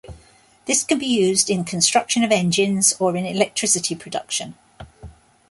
This 0.65 0.81
can 0.83 0.97
be 0.97 1.05
used 1.05 1.47
in 1.47 1.63
construction 1.63 2.23
of 2.23 2.31
engines 2.31 2.95
or 2.97 3.15
in 3.15 3.23
electricity 3.23 3.93
production. 3.93 4.55